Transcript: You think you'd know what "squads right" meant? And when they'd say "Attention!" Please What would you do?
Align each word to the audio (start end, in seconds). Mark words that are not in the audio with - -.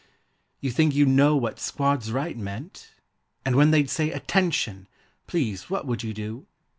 You 0.61 0.71
think 0.71 0.95
you'd 0.95 1.09
know 1.09 1.35
what 1.35 1.59
"squads 1.59 2.11
right" 2.11 2.35
meant? 2.35 2.89
And 3.45 3.55
when 3.55 3.69
they'd 3.69 3.87
say 3.87 4.11
"Attention!" 4.11 4.87
Please 5.27 5.69
What 5.69 5.85
would 5.85 6.01
you 6.01 6.11
do? 6.11 6.47